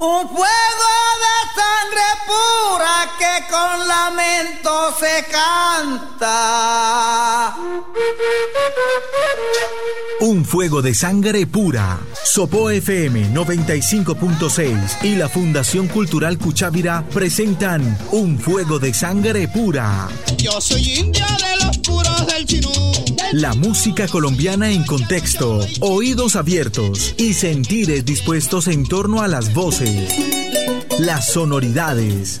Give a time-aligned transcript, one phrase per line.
[0.00, 0.90] Un fuego
[1.24, 7.07] de sangre pura que con lamento se canta.
[10.48, 12.00] Fuego de sangre pura.
[12.24, 20.08] Sopo FM 95.6 y la Fundación Cultural Cuchávira presentan Un fuego de sangre pura.
[20.38, 22.70] Yo soy india de los puros del chinú.
[23.32, 30.14] La música colombiana en contexto, oídos abiertos y sentires dispuestos en torno a las voces,
[30.98, 32.40] las sonoridades,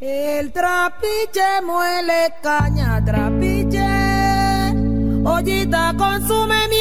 [0.00, 3.86] El trapiche muele caña, trapiche,
[5.24, 6.75] ollita consume miel.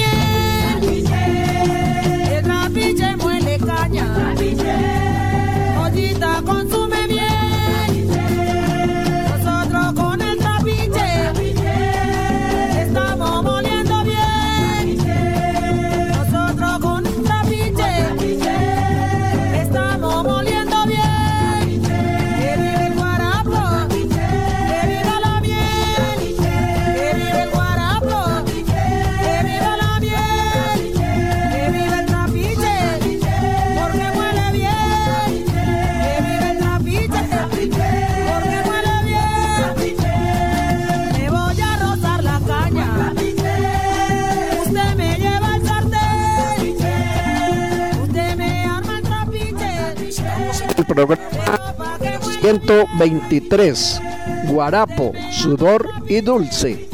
[52.45, 54.01] 123,
[54.49, 56.87] Guarapo, Sudor y Dulce.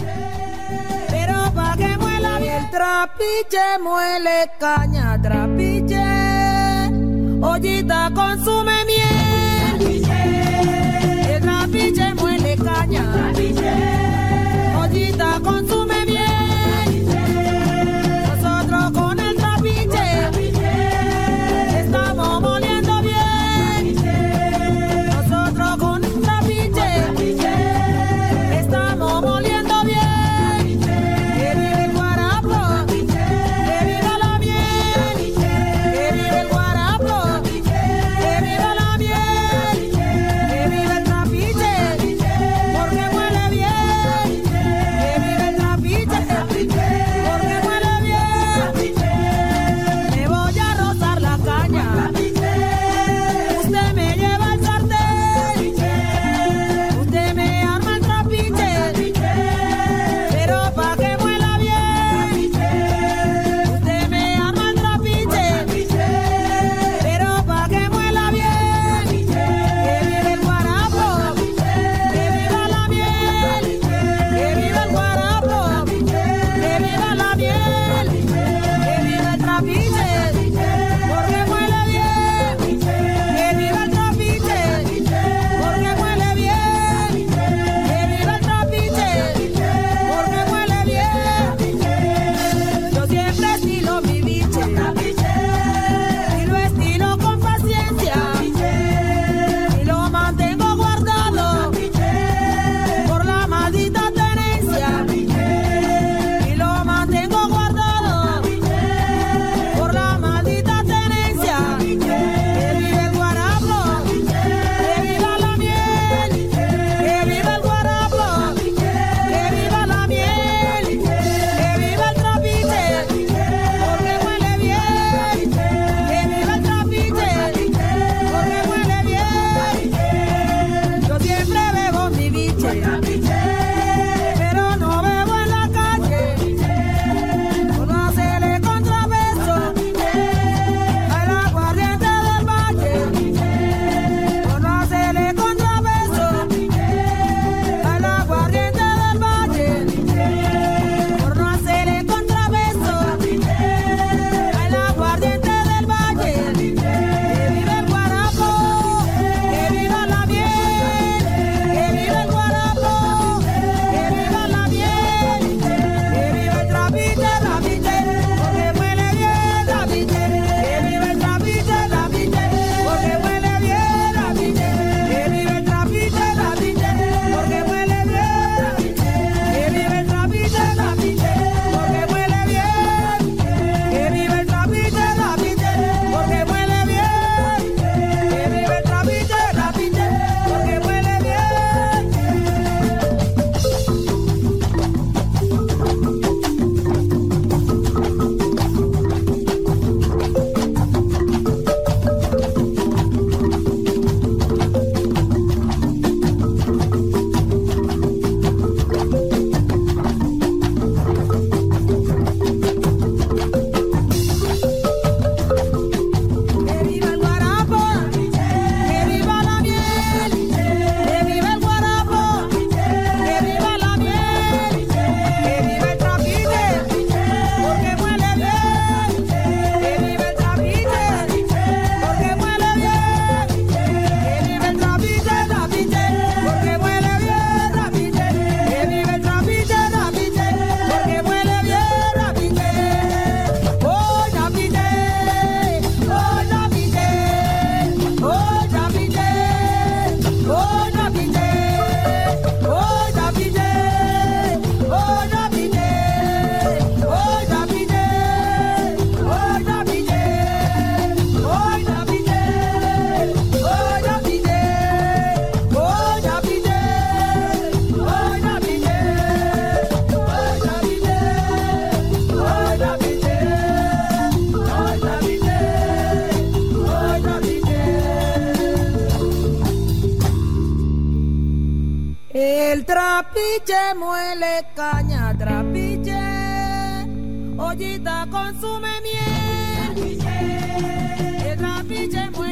[1.10, 6.02] Pero pa' que muela bien trapiche, muele caña, trapiche.
[7.42, 8.86] Ollita consume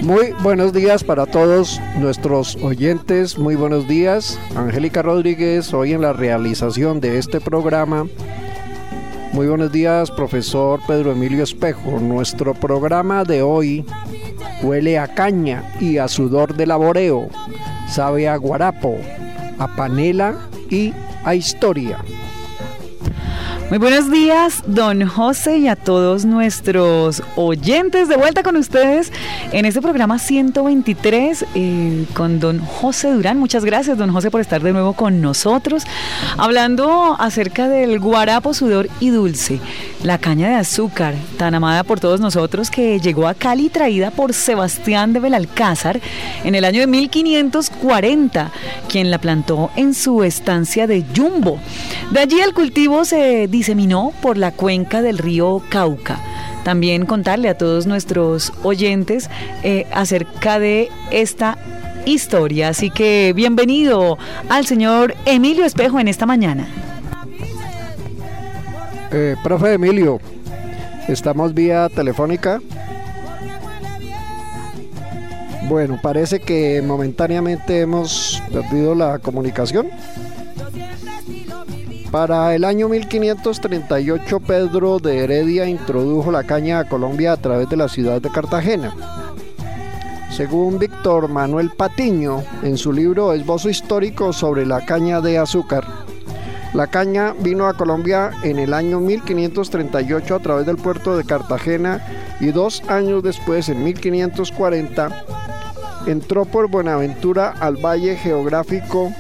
[0.02, 4.40] Muy buenos días para todos nuestros oyentes, muy buenos días.
[4.56, 8.08] Angélica Rodríguez, hoy en la realización de este programa.
[9.34, 12.00] Muy buenos días, profesor Pedro Emilio Espejo.
[12.00, 13.86] Nuestro programa de hoy
[14.64, 17.30] huele a caña y a sudor de laboreo,
[17.88, 18.98] sabe a guarapo,
[19.60, 20.36] a panela
[20.72, 20.94] y
[21.24, 22.00] a historia.
[23.70, 28.10] Muy buenos días, don José, y a todos nuestros oyentes.
[28.10, 29.12] De vuelta con ustedes
[29.52, 33.38] en este programa 123 eh, con don José Durán.
[33.38, 35.84] Muchas gracias, don José, por estar de nuevo con nosotros.
[36.40, 39.60] Hablando acerca del guarapo, sudor y dulce,
[40.02, 44.34] la caña de azúcar, tan amada por todos nosotros, que llegó a Cali traída por
[44.34, 46.02] Sebastián de Belalcázar
[46.44, 48.52] en el año de 1540,
[48.90, 51.60] quien la plantó en su estancia de Yumbo.
[52.10, 56.18] De allí el cultivo se diseminó por la cuenca del río Cauca.
[56.64, 59.30] También contarle a todos nuestros oyentes
[59.64, 61.58] eh, acerca de esta
[62.06, 62.70] historia.
[62.70, 64.18] Así que bienvenido
[64.48, 66.70] al señor Emilio Espejo en esta mañana.
[69.12, 70.22] Eh, profe Emilio,
[71.10, 72.62] estamos vía telefónica.
[75.68, 79.90] Bueno, parece que momentáneamente hemos perdido la comunicación.
[82.12, 87.78] Para el año 1538 Pedro de Heredia introdujo la caña a Colombia a través de
[87.78, 88.96] la ciudad de Cartagena.
[90.32, 95.86] Según Víctor Manuel Patiño, en su libro Esbozo histórico sobre la caña de azúcar,
[96.74, 102.04] la caña vino a Colombia en el año 1538 a través del puerto de Cartagena
[102.40, 105.26] y dos años después, en 1540,
[106.08, 109.12] entró por Buenaventura al valle geográfico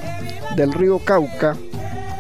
[0.56, 1.56] del río Cauca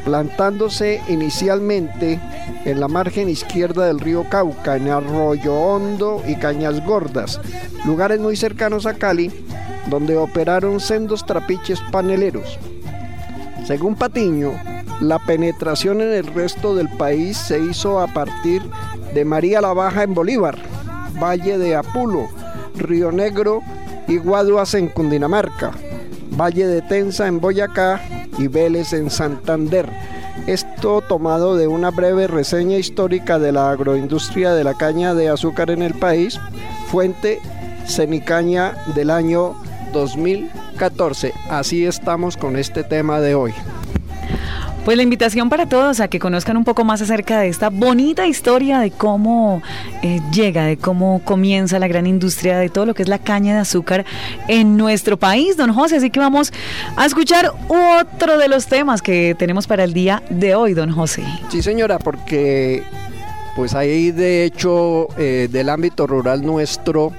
[0.05, 2.19] plantándose inicialmente
[2.65, 7.39] en la margen izquierda del río Cauca, en Arroyo Hondo y Cañas Gordas,
[7.85, 9.31] lugares muy cercanos a Cali,
[9.89, 12.59] donde operaron sendos trapiches paneleros.
[13.65, 14.51] Según Patiño,
[15.01, 18.61] la penetración en el resto del país se hizo a partir
[19.13, 20.57] de María la Baja en Bolívar,
[21.21, 22.27] Valle de Apulo,
[22.75, 23.61] Río Negro
[24.07, 25.71] y Guaduas en Cundinamarca,
[26.31, 28.01] Valle de Tensa en Boyacá
[28.39, 29.87] y Vélez en Santander.
[30.47, 35.69] Esto tomado de una breve reseña histórica de la agroindustria de la caña de azúcar
[35.69, 36.39] en el país,
[36.87, 37.39] fuente
[37.85, 39.55] Cenicaña del año
[39.93, 41.33] 2014.
[41.49, 43.53] Así estamos con este tema de hoy.
[44.85, 48.25] Pues la invitación para todos a que conozcan un poco más acerca de esta bonita
[48.25, 49.61] historia de cómo
[50.01, 53.53] eh, llega, de cómo comienza la gran industria de todo lo que es la caña
[53.53, 54.05] de azúcar
[54.47, 55.97] en nuestro país, don José.
[55.97, 56.51] Así que vamos
[56.95, 61.23] a escuchar otro de los temas que tenemos para el día de hoy, don José.
[61.49, 62.83] Sí, señora, porque
[63.55, 67.11] pues hay de hecho eh, del ámbito rural nuestro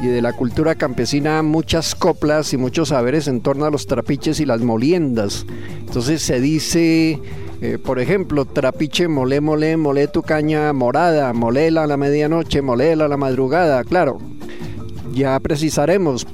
[0.00, 4.40] y de la cultura campesina muchas coplas y muchos saberes en torno a los trapiches
[4.40, 5.46] y las moliendas.
[5.80, 7.20] Entonces se dice,
[7.60, 13.04] eh, por ejemplo, trapiche, mole, mole, mole tu caña morada, molela a la medianoche, molela
[13.04, 13.84] a la madrugada.
[13.84, 14.18] Claro,
[15.12, 16.26] ya precisaremos,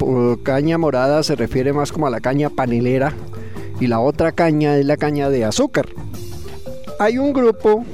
[0.42, 3.12] caña morada se refiere más como a la caña panelera
[3.80, 5.88] y la otra caña es la caña de azúcar.
[6.98, 7.84] Hay un grupo,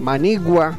[0.00, 0.78] Manigua,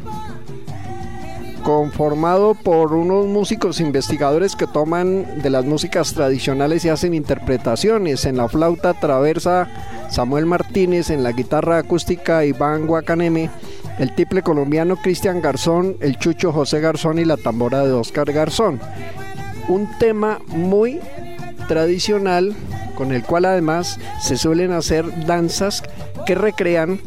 [1.60, 8.26] conformado por unos músicos investigadores que toman de las músicas tradicionales y hacen interpretaciones.
[8.26, 9.68] En la flauta traversa
[10.10, 13.50] Samuel Martínez, en la guitarra acústica Iván Guacaneme,
[14.00, 18.80] el tiple colombiano Cristian Garzón, el chucho José Garzón y la tambora de Oscar Garzón.
[19.68, 21.00] Un tema muy
[21.68, 22.56] tradicional
[22.96, 25.84] con el cual además se suelen hacer danzas
[26.26, 27.00] que recrean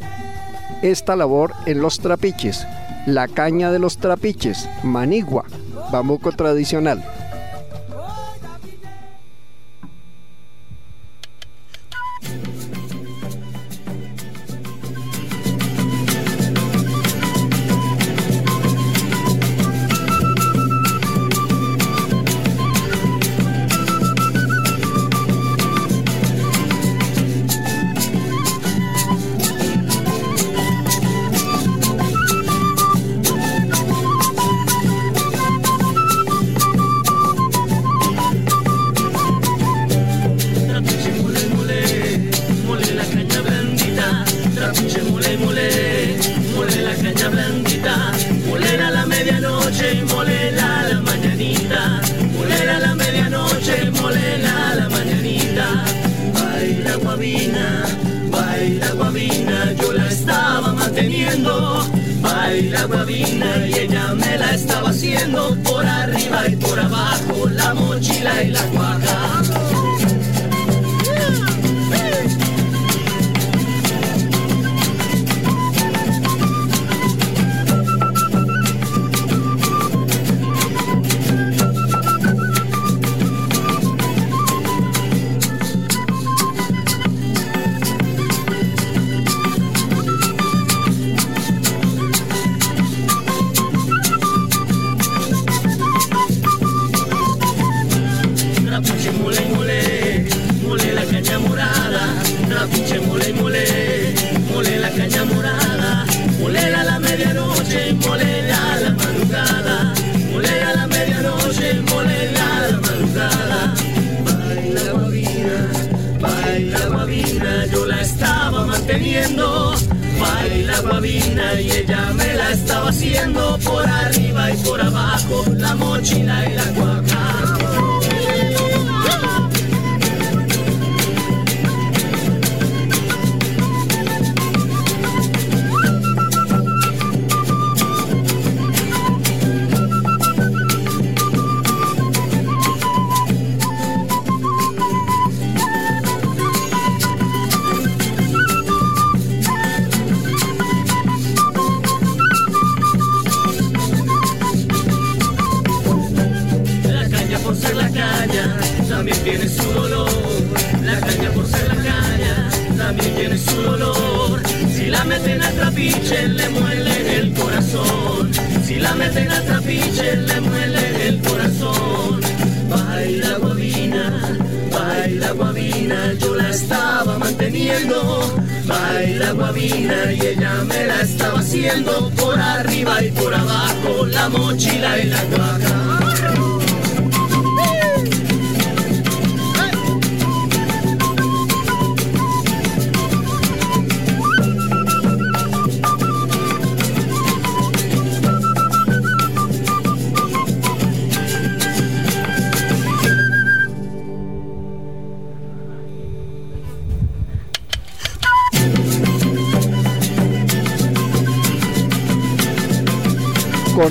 [0.83, 2.67] esta labor en los trapiches
[3.07, 5.45] la caña de los trapiches, manigua,
[5.91, 7.05] bambuco tradicional.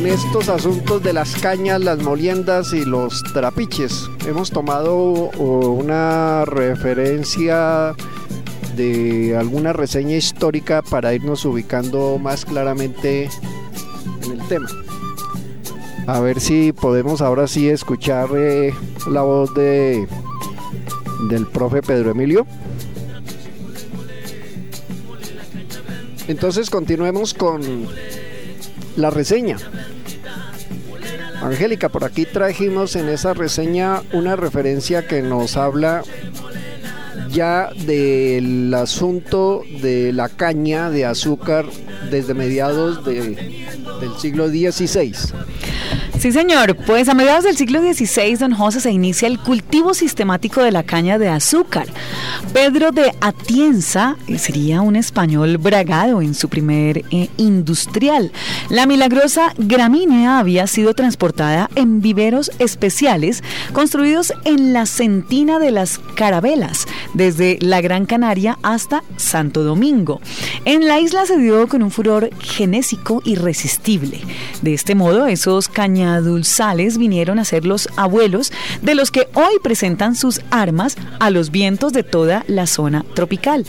[0.02, 4.10] Con estos asuntos de las cañas, las moliendas y los trapiches.
[4.26, 7.94] Hemos tomado una referencia
[8.76, 13.30] de alguna reseña histórica para irnos ubicando más claramente
[14.26, 14.68] en el tema.
[16.08, 18.74] A ver si podemos ahora sí escuchar eh,
[19.08, 20.08] la voz de
[21.30, 22.48] del profe Pedro Emilio.
[26.28, 27.62] Entonces continuemos con
[28.96, 29.58] la reseña.
[31.42, 36.04] Angélica, por aquí trajimos en esa reseña una referencia que nos habla
[37.32, 41.66] ya del asunto de la caña de azúcar
[42.12, 43.36] desde mediados de-
[44.02, 45.14] del siglo XVI.
[46.22, 46.76] Sí, señor.
[46.76, 50.84] Pues a mediados del siglo XVI, don José, se inicia el cultivo sistemático de la
[50.84, 51.88] caña de azúcar.
[52.54, 58.32] Pedro de Atienza eh, sería un español bragado en su primer eh, industrial.
[58.70, 65.98] La milagrosa gramínea había sido transportada en viveros especiales construidos en la centina de las
[65.98, 66.86] carabelas,
[67.16, 70.22] desde la Gran Canaria hasta Santo Domingo.
[70.66, 74.22] En la isla se dio con un furor genésico irresistible.
[74.62, 75.68] De este modo, esos
[76.12, 78.52] cañadulzales vinieron a ser los abuelos
[78.82, 83.66] de los que hoy presentan sus armas a los vientos de toda la zona tropical.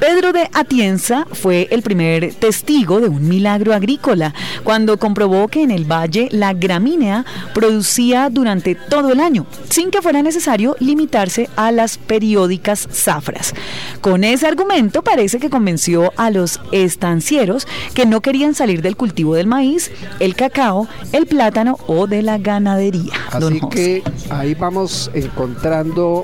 [0.00, 5.70] Pedro de Atienza fue el primer testigo de un milagro agrícola cuando comprobó que en
[5.70, 11.70] el valle la gramínea producía durante todo el año, sin que fuera necesario limitarse a
[11.70, 13.54] las periódicas zafras.
[14.00, 19.34] Con ese argumento parece que convenció a los estancieros que no querían salir del cultivo
[19.34, 23.12] del maíz, el cacao, el plátano o de la ganadería.
[23.30, 26.22] Así que ahí vamos encontrando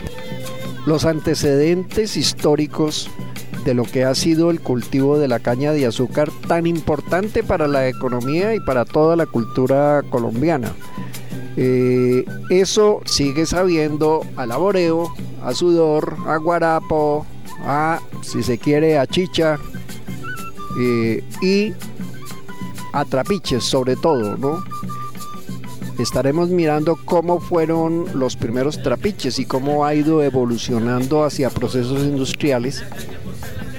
[0.86, 3.10] los antecedentes históricos
[3.64, 7.68] de lo que ha sido el cultivo de la caña de azúcar tan importante para
[7.68, 10.72] la economía y para toda la cultura colombiana.
[11.56, 17.26] Eh, eso sigue sabiendo a laboreo, a sudor, a guarapo,
[17.64, 19.58] a, si se quiere, a chicha
[20.78, 21.74] eh, y
[22.92, 24.62] a trapiches sobre todo, ¿no?
[26.00, 32.82] estaremos mirando cómo fueron los primeros trapiches y cómo ha ido evolucionando hacia procesos industriales,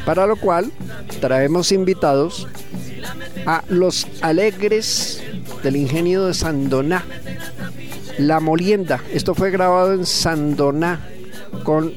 [0.06, 0.72] para lo cual
[1.20, 2.48] traemos invitados
[3.46, 5.22] a los alegres
[5.64, 7.06] del ingenio de Sandoná,
[8.18, 9.02] La Molienda.
[9.14, 11.08] Esto fue grabado en Sandoná
[11.64, 11.94] con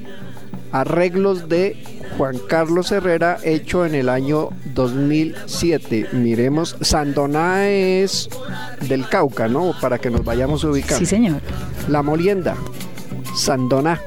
[0.74, 1.76] arreglos de
[2.18, 6.08] Juan Carlos Herrera hecho en el año 2007.
[6.12, 8.28] Miremos, Sandoná es
[8.88, 9.72] del Cauca, ¿no?
[9.80, 10.98] Para que nos vayamos ubicando.
[10.98, 11.40] Sí, señor.
[11.88, 12.56] La Molienda,
[13.36, 14.00] Sandoná.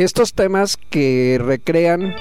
[0.00, 2.16] Estos temas que recrean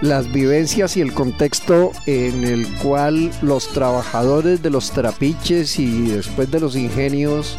[0.00, 6.50] las vivencias y el contexto en el cual los trabajadores de los trapiches y después
[6.50, 7.56] de los ingenios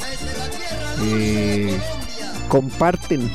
[1.05, 1.73] eh,
[2.49, 3.31] comparten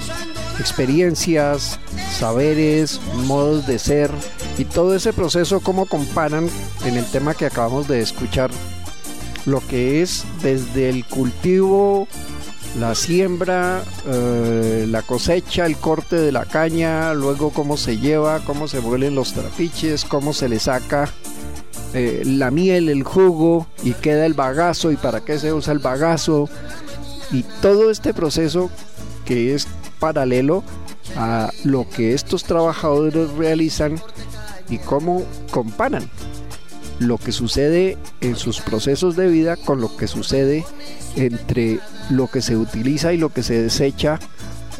[0.60, 1.80] experiencias,
[2.12, 4.10] saberes, modos de ser
[4.58, 6.50] y todo ese proceso cómo comparan
[6.84, 8.50] en el tema que acabamos de escuchar
[9.46, 12.06] lo que es desde el cultivo
[12.78, 18.68] la siembra, eh, la cosecha, el corte de la caña, luego cómo se lleva, cómo
[18.68, 21.08] se vuelven los trapiches, cómo se le saca
[21.92, 25.78] eh, la miel, el jugo y queda el bagazo y para qué se usa el
[25.78, 26.48] bagazo.
[27.30, 28.70] Y todo este proceso
[29.24, 29.68] que es
[30.00, 30.64] paralelo
[31.16, 34.00] a lo que estos trabajadores realizan
[34.68, 36.08] y cómo comparan
[36.98, 40.64] lo que sucede en sus procesos de vida con lo que sucede
[41.16, 44.18] entre lo que se utiliza y lo que se desecha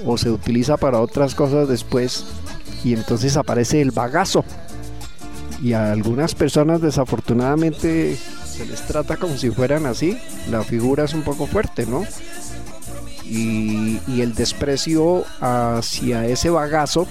[0.04, 2.26] o se utiliza para otras cosas después
[2.82, 4.44] y entonces aparece el bagazo.
[5.62, 10.18] Y a algunas personas desafortunadamente se les trata como si fueran así.
[10.50, 12.04] La figura es un poco fuerte no
[13.24, 17.06] y, y el desprecio hacia ese bagazo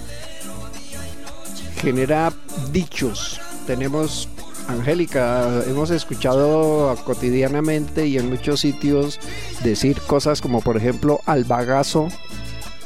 [1.81, 2.31] genera
[2.71, 3.41] dichos.
[3.65, 4.29] Tenemos
[4.67, 9.19] Angélica, hemos escuchado cotidianamente y en muchos sitios
[9.63, 12.07] decir cosas como por ejemplo al bagazo,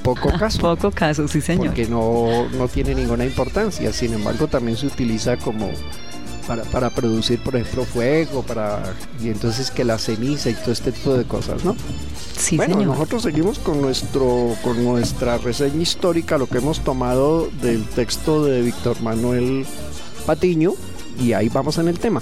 [0.04, 0.60] poco caso.
[0.60, 1.68] Poco caso, sí señor.
[1.68, 5.70] Porque no, no tiene ninguna importancia, sin embargo también se utiliza como
[6.48, 10.92] para, para producir por ejemplo fuego, para y entonces que la ceniza y todo este
[10.92, 11.76] tipo de cosas, ¿no?
[12.38, 12.88] Sí, bueno, señor.
[12.94, 18.62] nosotros seguimos con nuestro con nuestra reseña histórica, lo que hemos tomado del texto de
[18.62, 19.66] Víctor Manuel
[20.26, 20.74] Patiño
[21.20, 22.22] y ahí vamos en el tema.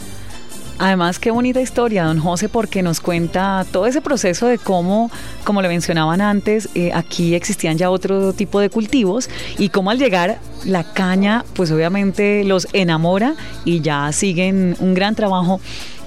[0.77, 5.09] Además, qué bonita historia, don José, porque nos cuenta todo ese proceso de cómo,
[5.45, 9.99] como le mencionaban antes, eh, aquí existían ya otro tipo de cultivos y cómo al
[9.99, 15.61] llegar la caña, pues obviamente los enamora y ya siguen un gran trabajo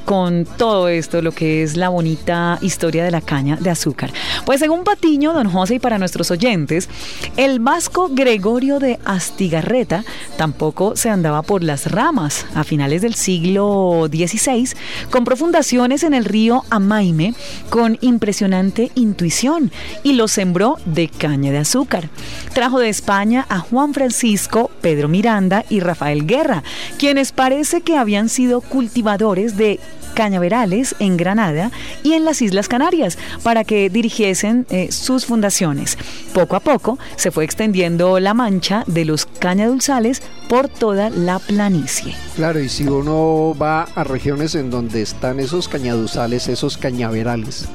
[0.08, 4.10] con todo esto, lo que es la bonita historia de la caña de azúcar.
[4.46, 6.88] Pues según Patiño, don José, y para nuestros oyentes,
[7.36, 10.06] el vasco Gregorio de Astigarreta
[10.38, 12.46] tampoco se andaba por las ramas.
[12.54, 14.70] A finales del siglo XVI,
[15.10, 17.34] compró fundaciones en el río Amaime
[17.68, 19.70] con impresionante intuición
[20.04, 22.08] y lo sembró de caña de azúcar.
[22.54, 26.62] Trajo de España a Juan Francisco, Pedro Miranda y Rafael Guerra,
[26.96, 29.78] quienes parece que habían sido cultivadores de
[30.14, 31.70] cañaverales en Granada
[32.02, 35.98] y en las Islas Canarias para que dirigiesen eh, sus fundaciones.
[36.32, 42.14] Poco a poco se fue extendiendo la mancha de los cañadulzales por toda la planicie.
[42.36, 47.66] Claro, y si uno va a regiones en donde están esos cañaduzales, esos cañaverales,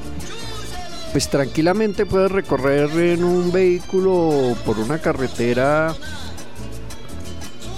[1.11, 5.95] pues tranquilamente puedes recorrer en un vehículo por una carretera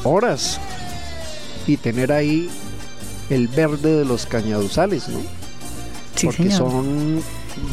[0.04, 0.60] horas
[1.68, 2.50] y tener ahí
[3.29, 5.19] el verde de los cañaduzales, ¿no?
[6.15, 6.57] Sí, Porque señor.
[6.71, 7.21] son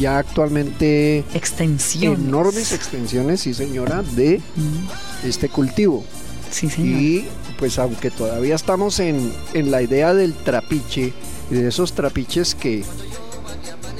[0.01, 2.19] ya actualmente Extensiones.
[2.19, 6.05] enormes extensiones, sí señora, de Mm, este cultivo.
[6.51, 7.01] Sí, señor.
[7.01, 7.25] Y
[7.59, 11.13] pues aunque todavía estamos en, en la idea del trapiche
[11.51, 12.85] y de esos trapiches que,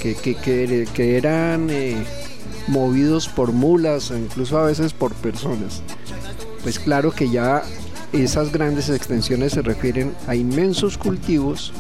[0.01, 1.97] que, que, que- que eran eh,
[2.69, 5.83] movidos por mulas o incluso a veces por personas,
[6.63, 7.63] pues claro que ya
[8.13, 11.73] esas grandes extensiones se refieren a inmensos cultivos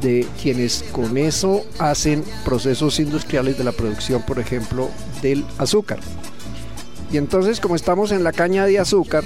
[0.00, 4.90] de quienes con eso hacen procesos industriales de la producción, por ejemplo,
[5.22, 5.98] del azúcar.
[7.12, 9.24] Y entonces, como estamos en la caña de azúcar,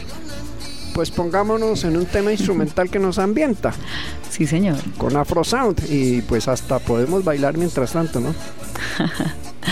[0.94, 3.72] pues pongámonos en un tema instrumental que nos ambienta,
[4.30, 4.76] Sí, señor.
[4.98, 8.34] con Afro Sound, y pues hasta podemos bailar mientras tanto, ¿no?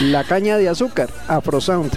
[0.02, 1.92] La caña de azúcar, Afro Sound.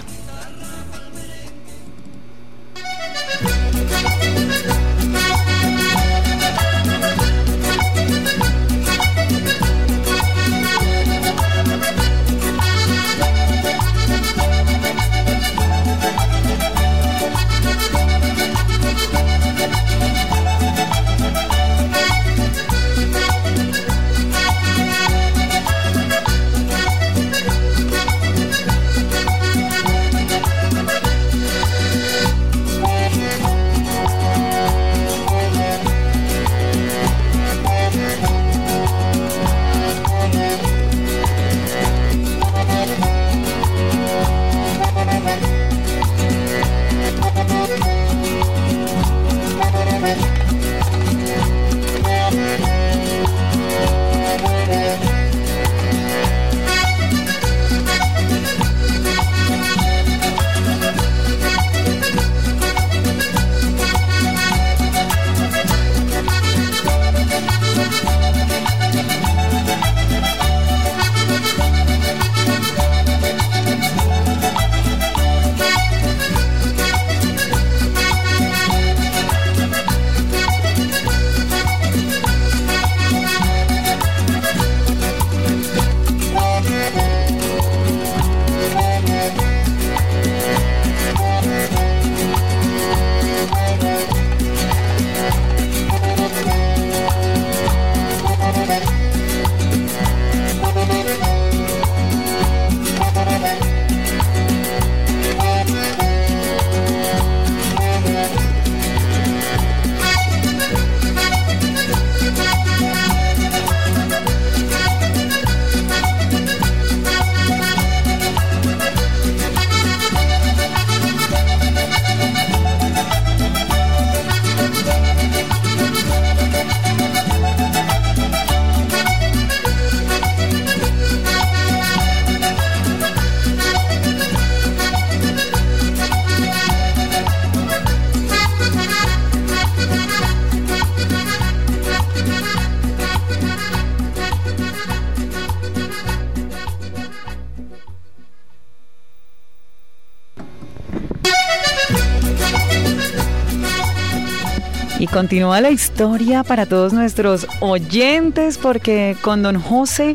[155.00, 160.14] Y continúa la historia para todos nuestros oyentes, porque con don José,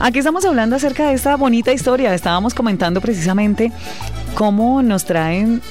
[0.00, 2.12] aquí estamos hablando acerca de esta bonita historia.
[2.12, 3.70] Estábamos comentando precisamente
[4.34, 5.62] cómo nos traen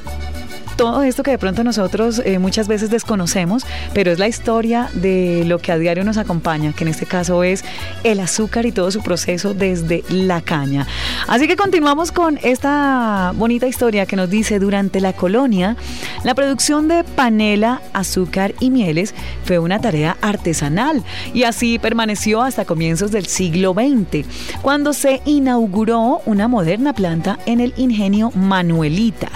[0.75, 5.43] todo esto que de pronto nosotros eh, muchas veces desconocemos, pero es la historia de
[5.45, 7.63] lo que a diario nos acompaña, que en este caso es
[8.03, 10.87] el azúcar y todo su proceso desde la caña.
[11.27, 15.75] Así que continuamos con esta bonita historia que nos dice durante la colonia,
[16.23, 19.13] la producción de panela, azúcar y mieles
[19.45, 24.25] fue una tarea artesanal y así permaneció hasta comienzos del siglo XX,
[24.61, 29.29] cuando se inauguró una moderna planta en el ingenio Manuelita.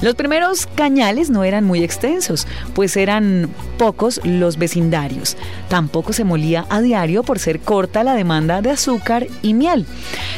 [0.00, 5.36] Los primeros cañales no eran muy extensos, pues eran pocos los vecindarios.
[5.68, 9.86] Tampoco se molía a diario por ser corta la demanda de azúcar y miel.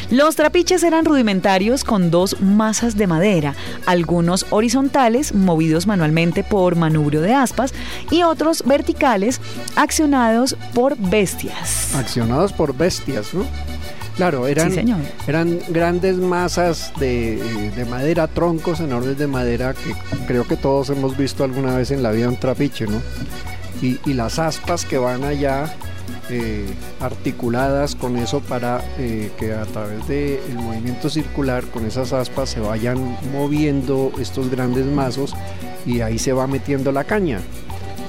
[0.09, 7.21] Los trapiches eran rudimentarios con dos masas de madera, algunos horizontales movidos manualmente por manubrio
[7.21, 7.73] de aspas
[8.09, 9.39] y otros verticales
[9.75, 11.95] accionados por bestias.
[11.95, 13.45] Accionados por bestias, ¿no?
[14.21, 14.71] Claro, eran,
[15.27, 17.41] eran grandes masas de,
[17.75, 19.95] de, madera, troncos enormes de madera que
[20.27, 23.01] creo que todos hemos visto alguna vez en la vida un trapiche, ¿no?
[23.81, 25.73] Y, y las aspas que van allá
[26.29, 26.67] eh,
[26.99, 32.59] articuladas con eso para eh, que a través del movimiento circular, con esas aspas se
[32.59, 35.33] vayan moviendo estos grandes mazos
[35.83, 37.39] y ahí se va metiendo la caña.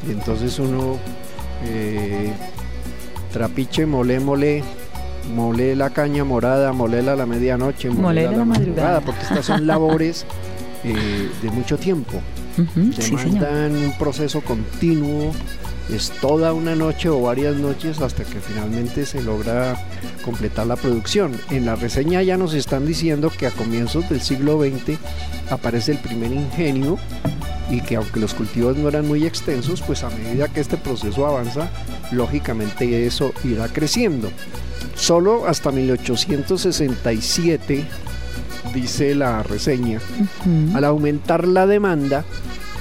[0.07, 0.98] Y entonces uno
[1.64, 2.35] eh,
[3.33, 4.62] trapiche, mole, mole,
[5.35, 9.66] mole la caña morada, molela a la medianoche, molela a la, madrugada, porque estas son
[9.66, 10.26] labores
[10.85, 12.20] eh, de mucho tiempo.
[12.74, 15.32] Demandan un proceso continuo,
[15.90, 19.76] es toda una noche o varias noches hasta que finalmente se logra
[20.24, 21.32] completar la producción.
[21.50, 24.98] En la reseña ya nos están diciendo que a comienzos del siglo XX
[25.50, 26.98] aparece el primer ingenio
[27.70, 31.26] y que aunque los cultivos no eran muy extensos, pues a medida que este proceso
[31.26, 31.70] avanza,
[32.11, 34.30] lógicamente eso irá creciendo.
[34.95, 37.85] Solo hasta 1867,
[38.75, 40.01] dice la reseña,
[40.75, 42.25] al aumentar la demanda,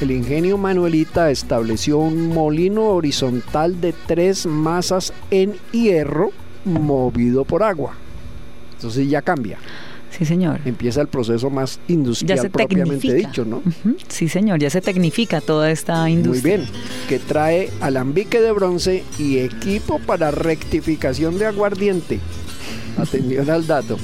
[0.02, 6.32] el ingenio Manuelita estableció un molino horizontal de tres masas en hierro
[6.66, 7.94] movido por agua.
[8.74, 9.58] Entonces ya cambia.
[10.18, 10.60] Sí, señor.
[10.66, 13.62] Empieza el proceso más industrial propiamente dicho, ¿no?
[14.08, 16.58] Sí, señor, ya se tecnifica toda esta industria.
[16.58, 16.76] Muy bien,
[17.08, 22.20] que trae alambique de bronce y equipo para rectificación de aguardiente.
[22.98, 23.98] Atención al dato.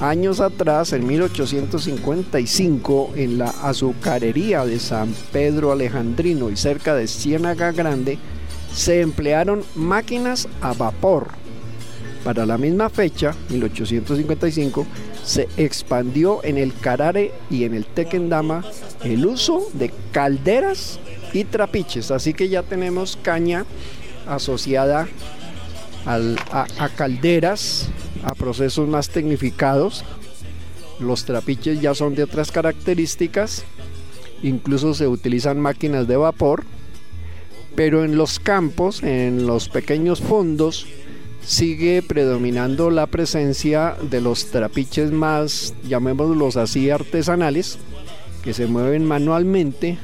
[0.00, 7.70] Años atrás, en 1855, en la azucarería de San Pedro Alejandrino y cerca de Ciénaga
[7.72, 8.18] Grande,
[8.72, 11.28] se emplearon máquinas a vapor.
[12.24, 14.86] Para la misma fecha, 1855,
[15.24, 18.64] se expandió en el Carare y en el Tequendama
[19.04, 20.98] el uso de calderas
[21.32, 22.10] y trapiches.
[22.10, 23.64] Así que ya tenemos caña
[24.26, 25.08] asociada
[26.06, 27.88] a, calderas,
[28.24, 30.04] a procesos más tecnificados.
[30.98, 33.64] Los trapiches ya son de otras características.
[34.42, 36.64] Incluso se utilizan máquinas de vapor.
[37.76, 40.86] Pero en los campos, en los pequeños fondos,
[41.44, 47.78] sigue predominando la presencia de los trapiches más, llamémoslos así, artesanales,
[48.42, 49.98] que se mueven manualmente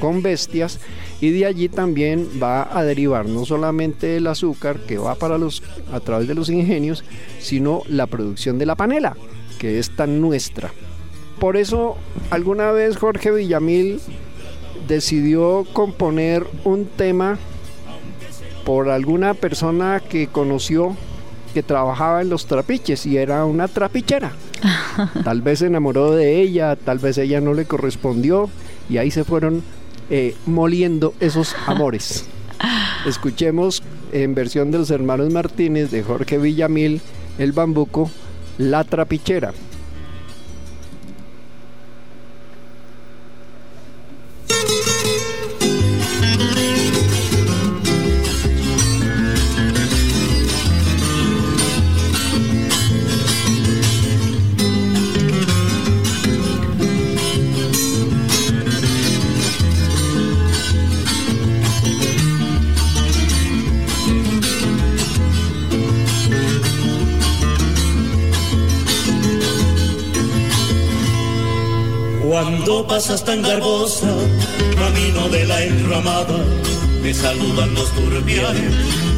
[0.00, 0.80] con bestias
[1.20, 5.62] y de allí también va a derivar no solamente el azúcar que va para los
[5.92, 7.04] a través de los ingenios,
[7.38, 9.16] sino la producción de la panela,
[9.58, 10.72] que es tan nuestra.
[11.38, 11.96] Por eso
[12.30, 14.00] alguna vez Jorge Villamil
[14.88, 17.38] decidió componer un tema
[18.70, 20.96] por alguna persona que conoció
[21.52, 24.30] que trabajaba en los trapiches y era una trapichera.
[25.24, 28.48] Tal vez se enamoró de ella, tal vez ella no le correspondió
[28.88, 29.64] y ahí se fueron
[30.08, 32.26] eh, moliendo esos amores.
[33.06, 37.00] Escuchemos en versión de los hermanos Martínez de Jorge Villamil,
[37.40, 38.08] El Bambuco,
[38.56, 39.52] La Trapichera.
[73.18, 74.06] Tan garbosa,
[74.76, 76.44] camino de la enramada,
[77.02, 78.72] me saludan los turbiales,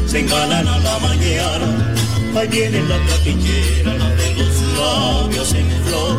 [0.07, 1.93] se engalan a la mañana,
[2.35, 6.17] ahí viene la trapichera, la de los labios en flor,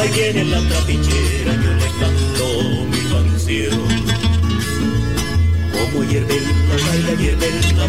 [0.00, 2.46] ahí viene la trapichera, yo le canto
[2.90, 3.86] mi canción.
[5.72, 5.98] Como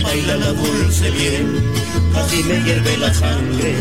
[0.03, 1.47] baila la dulce miel,
[2.15, 3.73] así me hierve la sangre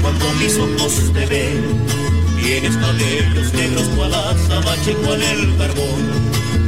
[0.00, 1.97] cuando mis ojos te ven.
[2.42, 6.02] Tienes cabellos negros cual azabache, cual el carbón,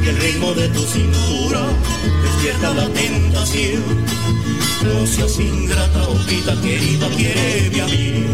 [0.03, 1.61] y el ritmo de tu cintura
[2.23, 3.83] despierta la tentación.
[4.83, 8.25] No seas ingrata, hojita querida, quiere a mí.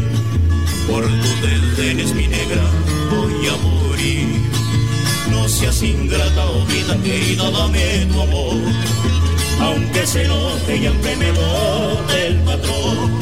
[0.87, 2.63] Por tu desdenes, mi negra,
[3.11, 4.27] voy a morir.
[5.31, 8.55] No seas ingrata, hojita querida, dame tu amor.
[9.59, 11.27] Aunque se note y aunque me
[12.27, 13.16] el patrón.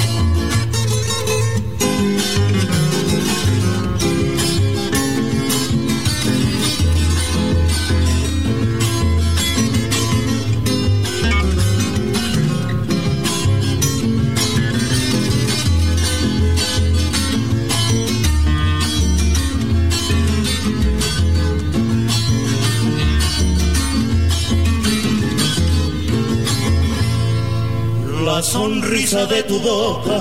[28.35, 30.19] La sonrisa de tu boca,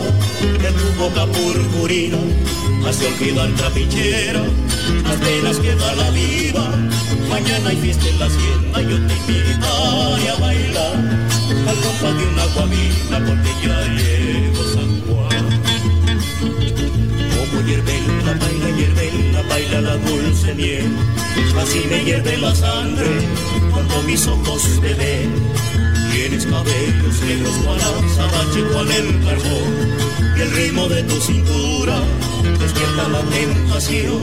[0.62, 2.18] de tu boca purpurina,
[2.86, 4.44] hace olvidar trapichera,
[5.02, 6.64] las penas que da la vida.
[7.28, 10.96] Mañana hay fiesta en la hacienda, yo te invitaré a bailar,
[11.70, 15.44] al compás de una guamina, porque ya llegó San Juan.
[17.34, 17.96] Como hierve
[18.26, 20.96] la baila, hierve la baila la dulce miel,
[21.60, 23.10] así me hierve la sangre,
[23.72, 25.63] cuando mis ojos te ven
[26.34, 30.36] Tienes cabellos negros cual azabache, cual el carbón.
[30.36, 32.02] Y el ritmo de tu cintura
[32.58, 34.20] despierta la tentación.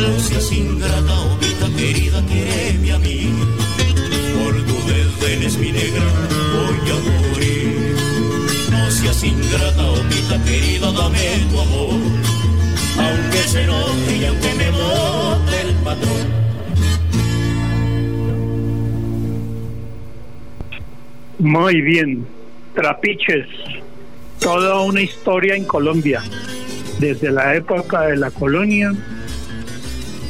[0.00, 3.32] No seas ingrata, ovita querida, quereme a mí.
[4.34, 6.04] Por tu desdén es mi negra,
[6.52, 7.96] voy a morir.
[8.72, 12.00] No seas ingrata, ovita querida, dame tu amor.
[12.98, 15.33] Aunque se note y aunque me bote
[21.44, 22.26] Muy bien,
[22.74, 23.46] Trapiches,
[24.40, 26.22] toda una historia en Colombia,
[26.98, 28.94] desde la época de la colonia,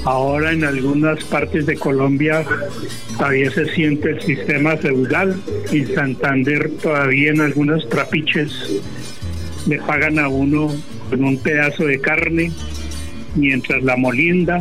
[0.05, 2.45] ahora en algunas partes de Colombia
[3.17, 5.41] todavía se siente el sistema feudal,
[5.71, 8.83] en Santander todavía en algunos trapiches
[9.69, 10.69] le pagan a uno
[11.11, 12.51] con un pedazo de carne
[13.37, 14.59] mientras la molinda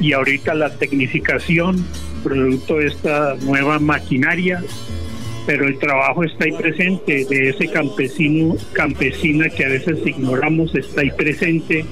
[0.00, 1.86] y ahorita la tecnificación
[2.24, 4.64] producto de esta nueva maquinaria
[5.46, 11.00] pero el trabajo está ahí presente, de ese campesino, campesina que a veces ignoramos, está
[11.00, 11.84] ahí presente,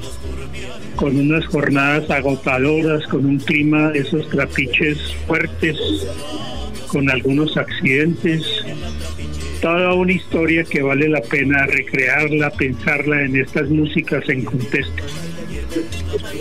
[0.96, 5.76] con unas jornadas agotadoras, con un clima de esos trapiches fuertes,
[6.88, 8.64] con algunos accidentes,
[9.60, 15.02] toda una historia que vale la pena recrearla, pensarla en estas músicas en contexto.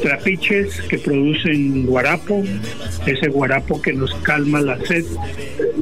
[0.02, 2.44] Trapiches que producen guarapo,
[3.06, 5.06] ese guarapo que nos calma la sed,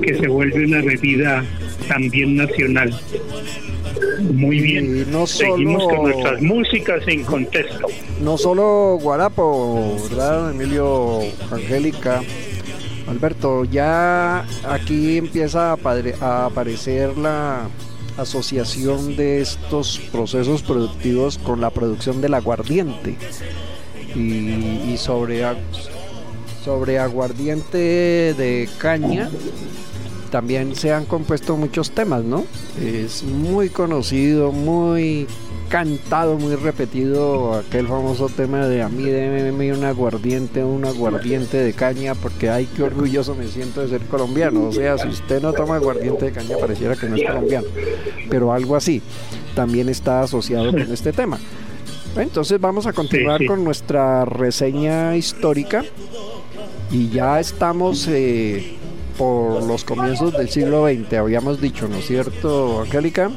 [0.01, 1.43] que se vuelve una bebida
[1.87, 2.97] también nacional.
[4.33, 7.87] Muy bien, no seguimos con nuestras músicas en contexto.
[8.21, 11.19] No solo guarapo, ¿verdad, Emilio
[11.51, 12.21] Angélica?
[13.07, 15.75] Alberto, ya aquí empieza
[16.21, 17.67] a aparecer la
[18.17, 23.17] asociación de estos procesos productivos con la producción del aguardiente
[24.15, 25.43] y, sobre,
[26.63, 27.77] sobre aguardiente
[28.33, 29.29] de caña
[30.31, 32.45] también se han compuesto muchos temas, ¿no?
[32.81, 35.27] Es muy conocido, muy
[35.69, 41.73] cantado, muy repetido aquel famoso tema de a mí déme un aguardiente, un aguardiente de
[41.73, 44.67] caña, porque ay, qué orgulloso me siento de ser colombiano.
[44.67, 47.67] O sea, si usted no toma aguardiente de caña, pareciera que no es colombiano.
[48.29, 49.01] Pero algo así
[49.55, 51.39] también está asociado con este tema.
[52.17, 55.83] Entonces vamos a continuar con nuestra reseña histórica
[56.91, 58.77] y ya estamos eh,
[59.17, 63.31] por los comienzos del siglo XX, habíamos dicho, ¿no es cierto, Angélica?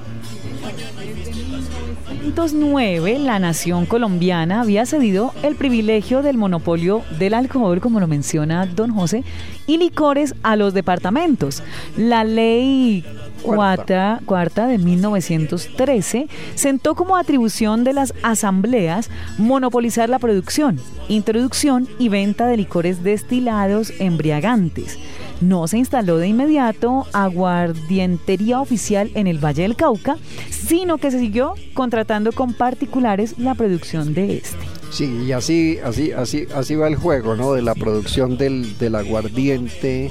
[2.29, 8.67] 1909, la nación colombiana había cedido el privilegio del monopolio del alcohol, como lo menciona
[8.67, 9.25] don José,
[9.67, 11.63] y licores a los departamentos.
[11.97, 13.03] La ley
[13.43, 19.09] cuarta, cuarta de 1913 sentó como atribución de las asambleas
[19.39, 24.99] monopolizar la producción, introducción y venta de licores destilados embriagantes
[25.41, 30.17] no se instaló de inmediato aguardientería oficial en el Valle del Cauca,
[30.51, 34.57] sino que se siguió contratando con particulares la producción de este.
[34.91, 37.53] Sí, y así, así, así, así va el juego, ¿no?
[37.53, 40.11] De la producción del, aguardiente.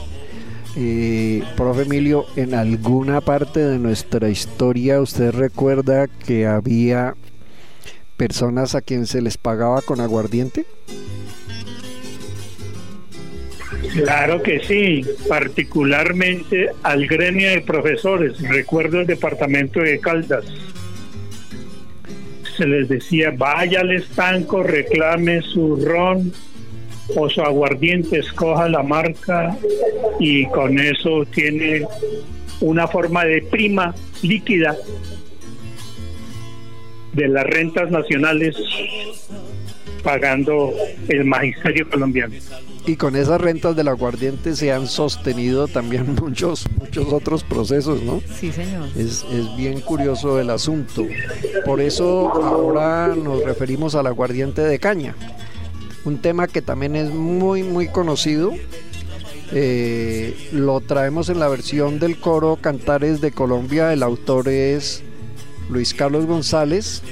[0.75, 7.15] Eh, profe Emilio, en alguna parte de nuestra historia usted recuerda que había
[8.17, 10.65] personas a quien se les pagaba con aguardiente?
[13.93, 18.39] Claro que sí, particularmente al gremio de profesores.
[18.41, 20.45] Recuerdo el departamento de Caldas.
[22.55, 26.33] Se les decía, vaya al estanco, reclame su ron
[27.15, 29.57] o su aguardiente, escoja la marca
[30.19, 31.85] y con eso tiene
[32.59, 34.75] una forma de prima líquida
[37.13, 38.55] de las rentas nacionales
[40.03, 40.73] pagando
[41.07, 42.35] el magisterio colombiano.
[42.87, 48.21] Y con esas rentas del aguardiente se han sostenido también muchos, muchos otros procesos, ¿no?
[48.39, 48.87] Sí, señor.
[48.95, 51.05] Es, es bien curioso el asunto.
[51.65, 55.15] Por eso ahora nos referimos al aguardiente de caña.
[56.05, 58.53] Un tema que también es muy, muy conocido.
[59.51, 63.91] Eh, lo traemos en la versión del coro Cantares de Colombia.
[63.91, 65.03] El autor es
[65.69, 67.03] Luis Carlos González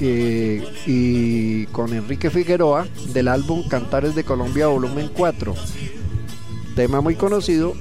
[0.00, 5.54] eh, y con Enrique Figueroa del álbum Cantares de Colombia volumen 4.
[6.74, 7.74] Tema muy conocido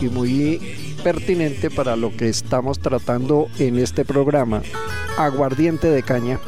[0.00, 0.60] y muy
[1.02, 4.62] pertinente para lo que estamos tratando en este programa.
[5.16, 6.40] Aguardiente de caña.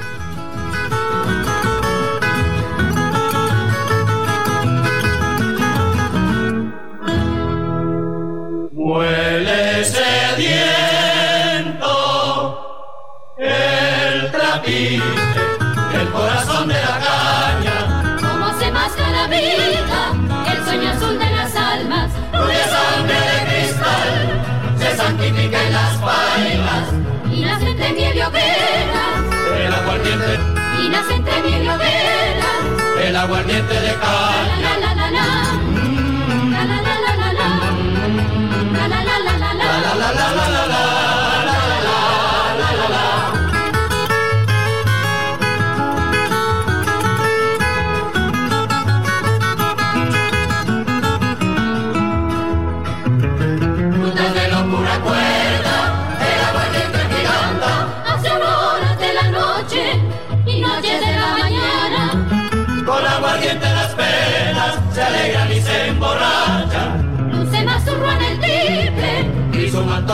[27.90, 29.66] Entre miel y.
[29.66, 30.38] El aguardiente,
[30.82, 34.60] Y nace entre miel y el aguardiente de caña.
[34.62, 34.94] La la.
[34.94, 34.99] La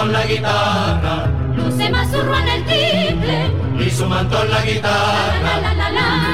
[0.07, 1.27] mantón la guitarra,
[1.57, 3.51] Luce más en el triple.
[3.87, 5.61] y su mantón la La guitarra.
[5.61, 5.91] la la la.
[5.91, 6.26] La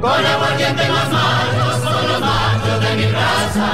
[0.00, 3.68] con aguardiente en las manos, son los machos de mi raza.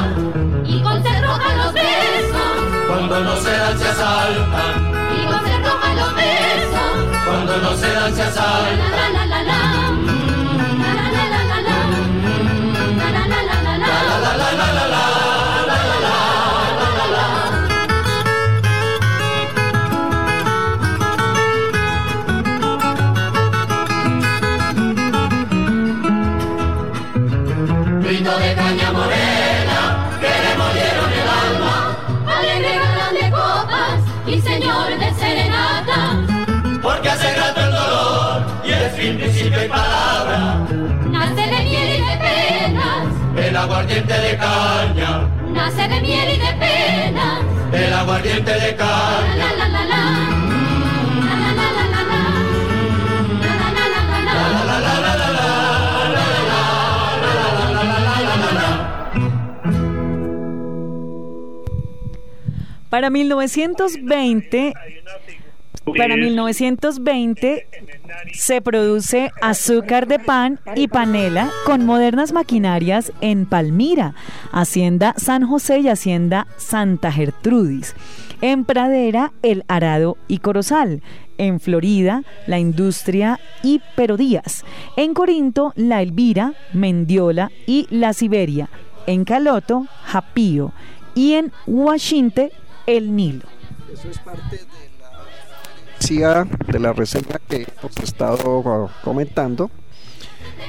[0.65, 2.87] Y con sed roja los besos.
[2.89, 7.25] Cuando no se dan se asaltan, Y con sed roja los besos.
[7.27, 8.91] cuando no se dan se asaltan.
[8.91, 9.55] la la la la.
[9.74, 9.74] La
[43.85, 47.41] aguardiente de caña, Nace de miel y de penas.
[47.73, 49.37] el aguardiente de caña.
[49.37, 51.15] La la la la la.
[62.91, 64.73] Para 1920,
[65.93, 67.67] para 1920
[68.33, 74.15] se produce azúcar de pan y panela con modernas maquinarias en Palmira,
[74.53, 77.95] Hacienda San José y Hacienda Santa Gertrudis.
[78.41, 81.03] En Pradera, el arado y corozal.
[81.39, 83.81] En Florida, la industria y
[84.19, 84.65] Díaz.
[84.97, 88.69] En Corinto, la Elvira, Mendiola y la Siberia.
[89.07, 90.73] En Caloto, Japío.
[91.15, 92.51] Y en Washington,
[92.87, 93.49] el Nilo.
[93.93, 94.74] Eso es parte de la
[96.09, 99.71] de la reseña que hemos estado uh, comentando.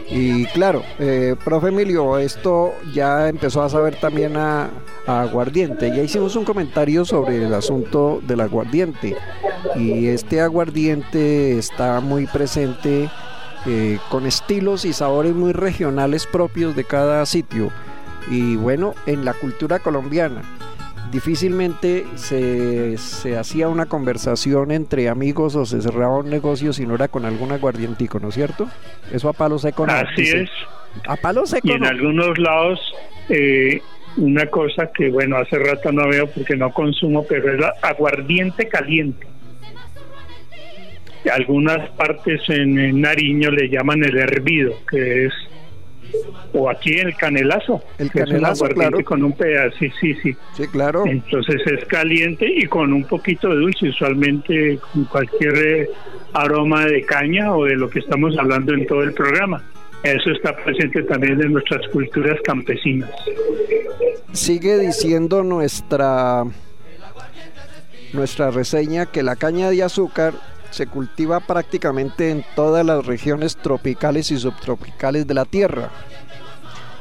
[0.09, 4.69] Y claro, eh, profe Emilio, esto ya empezó a saber también a,
[5.05, 5.89] a aguardiente.
[5.89, 9.17] Ya hicimos un comentario sobre el asunto del aguardiente.
[9.75, 13.09] Y este aguardiente está muy presente
[13.65, 17.71] eh, con estilos y sabores muy regionales propios de cada sitio.
[18.29, 20.43] Y bueno, en la cultura colombiana
[21.16, 26.93] difícilmente se, se hacía una conversación entre amigos o se cerraba un negocio si no
[26.95, 28.68] era con algún aguardientico, ¿no es cierto?
[29.13, 29.93] Eso a palo seco no.
[29.93, 30.41] Así dice.
[30.41, 30.49] es.
[31.07, 31.88] A palo seco Y en no.
[31.88, 32.93] algunos lados,
[33.30, 33.80] eh,
[34.18, 38.68] una cosa que, bueno, hace rato no veo porque no consumo, pero es la aguardiente
[38.68, 39.26] caliente.
[41.34, 45.34] Algunas partes en, en Nariño le llaman el hervido, que es,
[46.53, 47.82] o aquí el canelazo.
[47.97, 49.03] El que es un canelazo, claro.
[49.03, 50.36] con un pedazo, sí, sí, sí.
[50.53, 51.03] Sí, claro.
[51.06, 55.89] Entonces es caliente y con un poquito de dulce, usualmente con cualquier eh,
[56.34, 59.64] aroma de caña o de lo que estamos hablando en todo el programa.
[60.03, 63.10] Eso está presente también en nuestras culturas campesinas.
[64.34, 66.43] Sigue diciendo nuestra
[68.14, 70.34] nuestra reseña que la caña de azúcar
[70.76, 75.89] se cultiva prácticamente en todas las regiones tropicales y subtropicales de la Tierra.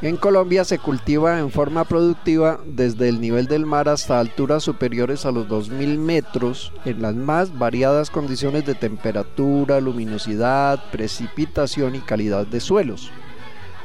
[0.01, 5.27] En Colombia se cultiva en forma productiva desde el nivel del mar hasta alturas superiores
[5.27, 12.47] a los 2.000 metros en las más variadas condiciones de temperatura, luminosidad, precipitación y calidad
[12.47, 13.11] de suelos.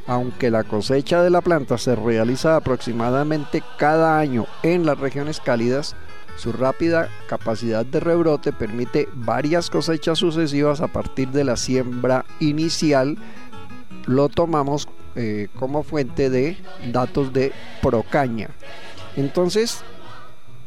[0.05, 5.95] Aunque la cosecha de la planta se realiza aproximadamente cada año en las regiones cálidas,
[6.37, 13.17] su rápida capacidad de rebrote permite varias cosechas sucesivas a partir de la siembra inicial.
[14.05, 16.57] Lo tomamos eh, como fuente de
[16.91, 17.51] datos de
[17.81, 18.49] Procaña.
[19.15, 19.83] Entonces,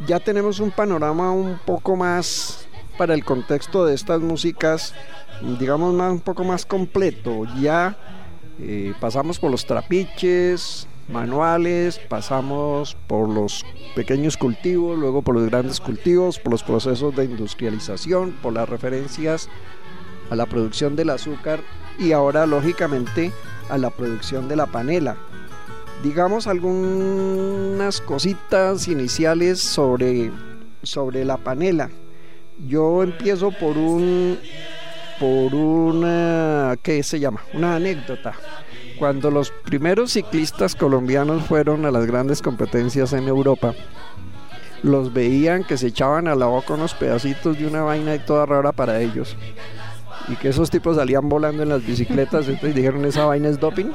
[0.07, 2.67] ya tenemos un panorama un poco más
[2.99, 4.95] para el contexto de estas músicas,
[5.59, 7.45] digamos más un poco más completo.
[7.61, 7.97] Ya
[8.61, 15.81] eh, pasamos por los trapiches manuales, pasamos por los pequeños cultivos, luego por los grandes
[15.81, 19.49] cultivos, por los procesos de industrialización, por las referencias
[20.31, 21.61] a la producción del azúcar
[21.99, 23.31] y ahora lógicamente
[23.69, 25.17] a la producción de la panela.
[26.03, 30.33] Digamos algunas cositas iniciales sobre,
[30.83, 31.91] sobre la panela.
[32.67, 34.39] Yo empiezo por un
[35.21, 37.41] por una ¿qué se llama?
[37.55, 38.35] Una anécdota.
[39.03, 43.75] Cuando los primeros ciclistas colombianos fueron a las grandes competencias en Europa,
[44.85, 48.47] los veían que se echaban a la boca unos pedacitos de una vaina y toda
[48.47, 49.37] rara para ellos.
[50.29, 53.91] Y que esos tipos salían volando en las bicicletas, entonces dijeron esa vaina es doping.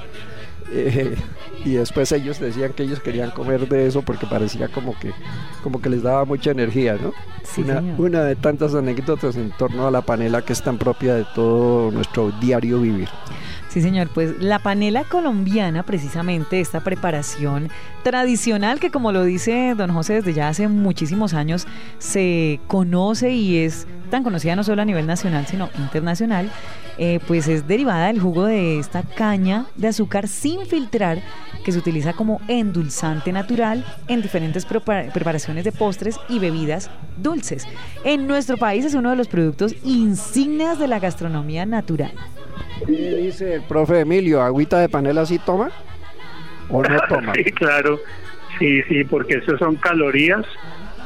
[0.74, 1.16] Eh,
[1.64, 5.14] y después ellos decían que ellos querían comer de eso porque parecía como que,
[5.64, 7.14] como que les daba mucha energía, ¿no?
[7.43, 11.14] Sí, una, una de tantas anécdotas en torno a la panela que es tan propia
[11.16, 13.08] de todo nuestro diario vivir.
[13.78, 17.69] Sí, señor, pues la panela colombiana, precisamente esta preparación
[18.01, 21.67] tradicional que como lo dice don José desde ya hace muchísimos años
[21.99, 26.49] se conoce y es tan conocida no solo a nivel nacional sino internacional,
[26.97, 31.21] eh, pues es derivada del jugo de esta caña de azúcar sin filtrar
[31.63, 37.67] que se utiliza como endulzante natural en diferentes prepa- preparaciones de postres y bebidas dulces.
[38.03, 42.13] En nuestro país es uno de los productos insignias de la gastronomía natural.
[42.86, 44.41] ¿Qué dice el profe Emilio?
[44.41, 45.72] ¿Agüita de panela sí toma?
[46.70, 47.34] ¿O no toma?
[47.34, 47.99] Sí, claro.
[48.60, 50.45] Sí, sí, porque eso son calorías.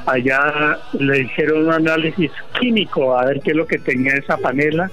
[0.06, 4.89] Allá le hicieron un análisis químico a ver qué es lo que tenía esa panela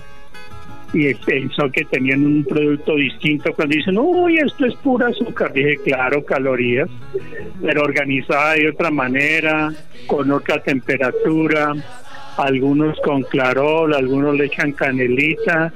[0.92, 3.52] y pensó que tenían un producto distinto.
[3.54, 6.88] Cuando dicen, uy, esto es pura azúcar, dije, claro, calorías,
[7.60, 9.72] pero organizada de otra manera,
[10.06, 11.74] con otra temperatura,
[12.38, 15.72] algunos con clarol, algunos le echan canelita.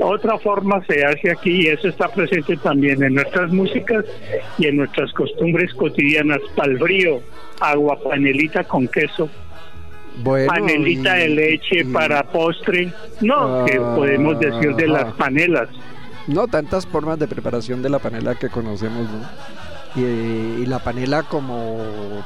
[0.00, 4.04] Otra forma se hace aquí y eso está presente también en nuestras músicas
[4.58, 6.40] y en nuestras costumbres cotidianas.
[6.56, 7.20] Pal frío,
[7.60, 9.28] agua panelita con queso,
[10.24, 12.92] Bueno, panelita de leche para postre.
[13.20, 15.68] No, que podemos decir de las panelas.
[16.26, 20.00] No, tantas formas de preparación de la panela que conocemos, ¿no?
[20.00, 21.78] Y, y la panela como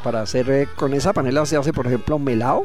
[0.03, 2.65] para hacer, eh, con esa panela se hace, por ejemplo, melado.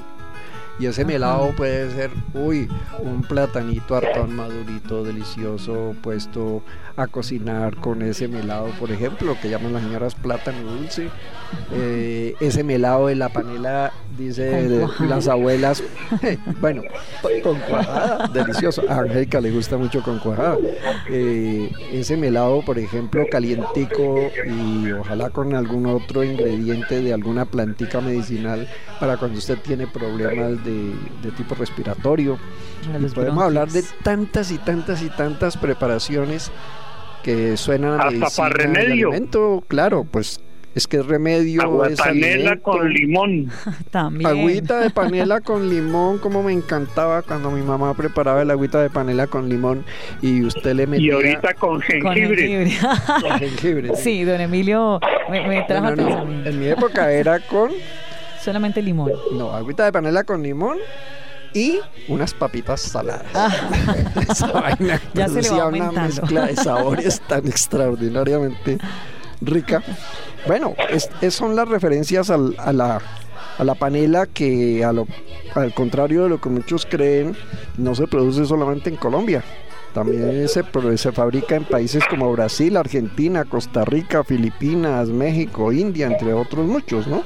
[0.79, 2.69] Y ese melado puede ser, uy,
[2.99, 6.63] un platanito hartón madurito, delicioso, puesto
[6.99, 11.09] a cocinar con ese melado, por ejemplo, que llaman las señoras plátano dulce.
[11.71, 15.81] Eh, ese melado de la panela, dice las abuelas,
[16.61, 16.83] bueno,
[17.41, 18.83] con cuajada, delicioso.
[18.89, 20.57] A Angélica le gusta mucho con cuajada.
[21.09, 28.01] Eh, ese melado, por ejemplo, calientico y ojalá con algún otro ingrediente de alguna plantica
[28.01, 28.67] medicinal
[28.99, 30.93] para cuando usted tiene problemas de,
[31.23, 32.37] de tipo respiratorio.
[32.83, 36.51] Y podemos hablar de tantas y tantas y tantas preparaciones
[37.23, 39.07] que suenan a Hasta medicina pa' y remedio.
[39.09, 40.39] alimento, claro, pues
[40.75, 43.49] es que es remedio, Agua panela con limón.
[43.91, 44.29] También.
[44.29, 48.89] Agüita de panela con limón, como me encantaba cuando mi mamá preparaba el agüita de
[48.89, 49.83] panela con limón
[50.21, 51.81] y usted le metía Y ahorita con Con
[52.13, 52.71] jengibre.
[53.21, 53.95] con jengibre.
[53.97, 54.99] sí, don Emilio
[55.29, 56.07] me, me trajo No, no, no.
[56.09, 56.49] pensamiento.
[56.49, 57.71] En mi época era con
[58.41, 59.11] Solamente limón.
[59.33, 60.77] No, agüita de panela con limón
[61.53, 63.23] y unas papitas saladas.
[64.29, 65.09] Esa vaina Ah.
[65.13, 68.77] Ya se le va producía una mezcla de sabores tan extraordinariamente
[69.41, 69.83] rica.
[70.47, 73.01] Bueno, es- es- son las referencias al- a, la,
[73.57, 75.07] a la panela que a lo-
[75.55, 77.35] al contrario de lo que muchos creen,
[77.77, 79.43] no se produce solamente en Colombia.
[79.93, 80.63] También se,
[80.97, 87.07] se fabrica en países como Brasil, Argentina, Costa Rica, Filipinas, México, India, entre otros muchos,
[87.07, 87.23] ¿no?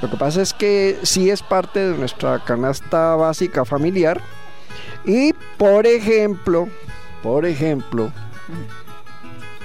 [0.00, 4.20] Lo que pasa es que sí es parte de nuestra canasta básica familiar.
[5.04, 6.68] Y por ejemplo,
[7.22, 8.12] por ejemplo,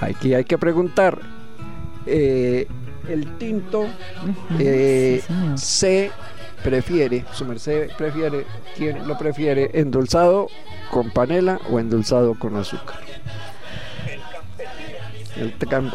[0.00, 1.20] aquí hay que preguntar,
[2.06, 2.66] eh,
[3.08, 3.86] el tinto
[4.58, 6.10] eh, sí, se
[6.62, 9.70] prefiere, su merced prefiere, ¿quién lo prefiere?
[9.74, 10.48] ¿Endulzado
[10.90, 13.00] con panela o endulzado con azúcar?
[15.40, 15.92] El, cam-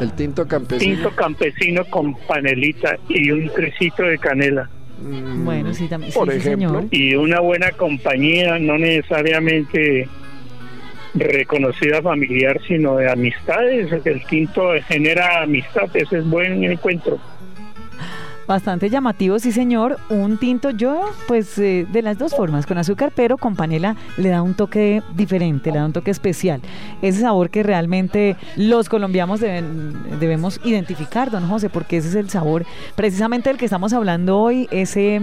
[0.00, 0.94] el tinto campesino.
[0.94, 4.68] Tinto campesino con panelita y un trecito de canela.
[5.02, 6.12] mm, Bueno, sí, también.
[6.12, 6.68] Por sí, ejemplo.
[6.68, 6.84] señor.
[6.90, 10.08] Y una buena compañía, no necesariamente
[11.14, 13.88] reconocida familiar, sino de amistades.
[14.04, 17.18] El tinto genera amistad, ese es buen encuentro.
[18.48, 19.98] Bastante llamativo, sí señor.
[20.08, 24.30] Un tinto, yo pues eh, de las dos formas, con azúcar, pero con panela le
[24.30, 26.62] da un toque diferente, le da un toque especial.
[27.02, 32.64] Ese sabor que realmente los colombianos debemos identificar, don José, porque ese es el sabor
[32.96, 35.20] precisamente del que estamos hablando hoy, ese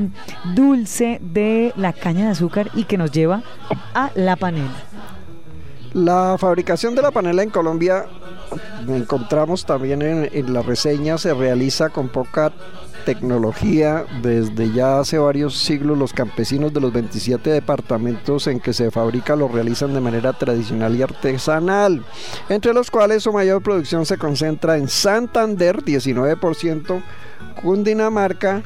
[0.53, 3.41] dulce de la caña de azúcar y que nos lleva
[3.95, 4.69] a la panela.
[5.95, 8.05] La fabricación de la panela en Colombia,
[8.87, 12.51] encontramos también en la reseña, se realiza con poca
[13.05, 14.05] tecnología.
[14.21, 19.35] Desde ya hace varios siglos los campesinos de los 27 departamentos en que se fabrica
[19.35, 22.03] lo realizan de manera tradicional y artesanal,
[22.49, 27.03] entre los cuales su mayor producción se concentra en Santander, 19%,
[27.61, 28.63] Cundinamarca,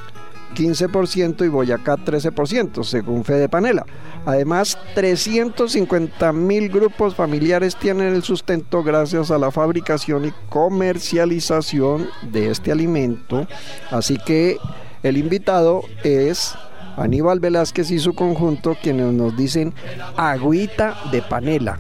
[0.56, 3.86] 15% y Boyacá 13%, según Fede Panela.
[4.26, 12.50] Además, 350 mil grupos familiares tienen el sustento gracias a la fabricación y comercialización de
[12.50, 13.48] este alimento.
[13.92, 14.58] Así que
[15.04, 16.56] el invitado es
[16.98, 19.74] Aníbal Velázquez y su conjunto, quienes nos dicen
[20.18, 21.80] agüita de panela.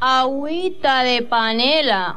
[0.00, 2.16] Agüita de panela.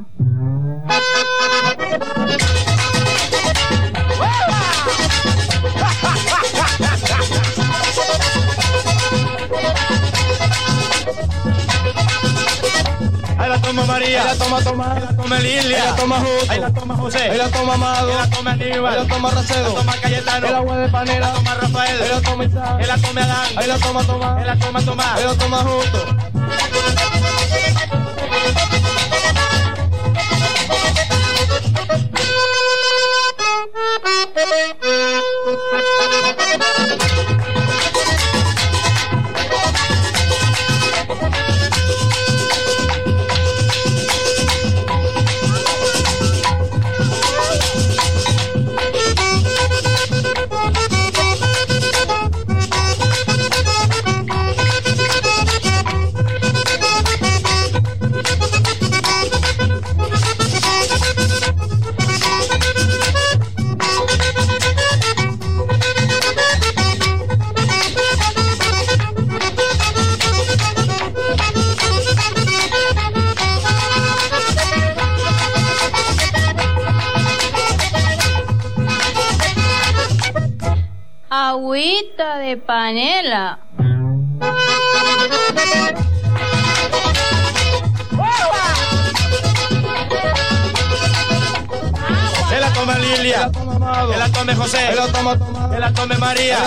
[13.38, 16.19] Ahí la toma María, ahí la toma Tomás, ahí la toma Lilia, ahí la toma
[16.19, 19.13] Justo, ahí la toma José, ahí la toma Amado, ahí la toma Aníbal, ahí la
[19.13, 22.09] toma Racedo, ahí la toma Cayetano, el agua de panela, ahí la toma Rafael, ahí
[22.09, 25.17] la toma Isaac, ahí la toma Adán, ahí la toma Tomás, ahí la toma Tomás,
[25.17, 26.42] ahí la toma Justo.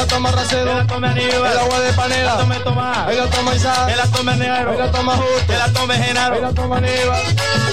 [0.06, 3.26] La toma Racedo, él la toma Aníbal, el agua de panela, la toma Tomás, la
[3.26, 6.42] toma Isaac, él la toma Negro, él la toma Justo, él la toma Genaro, él
[6.42, 7.65] la toma Aníbal.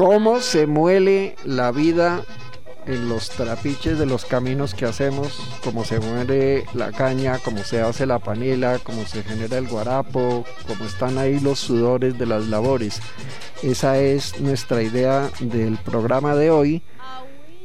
[0.00, 2.22] ¿Cómo se muele la vida
[2.86, 7.82] en los trapiches de los caminos que hacemos, cómo se muere la caña, cómo se
[7.82, 12.46] hace la panela, cómo se genera el guarapo, cómo están ahí los sudores de las
[12.46, 13.02] labores.
[13.62, 16.82] Esa es nuestra idea del programa de hoy.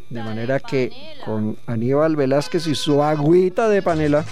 [0.09, 0.91] De manera que
[1.25, 4.23] con Aníbal Velázquez y su agüita de panela,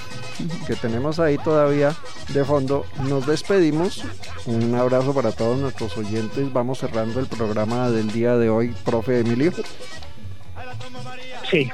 [0.68, 1.94] que tenemos ahí todavía
[2.30, 4.04] de fondo, nos despedimos.
[4.46, 6.54] Un abrazo para todos nuestros oyentes.
[6.54, 9.52] Vamos cerrando el programa del día de hoy, profe Emilio.
[11.50, 11.70] Sí,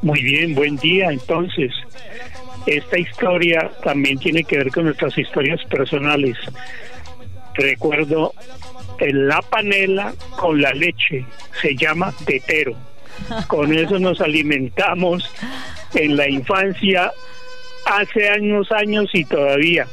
[0.00, 1.10] muy bien, buen día.
[1.10, 1.72] Entonces,
[2.66, 6.36] esta historia también tiene que ver con nuestras historias personales.
[7.54, 8.32] Recuerdo
[8.98, 11.24] en la panela con la leche,
[11.60, 12.76] se llama tetero.
[13.46, 15.30] Con eso nos alimentamos
[15.94, 17.12] en la infancia
[17.86, 19.86] hace años, años y todavía.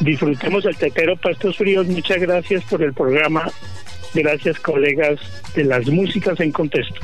[0.00, 1.86] Disfrutemos el tetero para estos fríos.
[1.86, 3.50] Muchas gracias por el programa.
[4.14, 5.18] Gracias, colegas
[5.54, 7.00] de las músicas en contexto.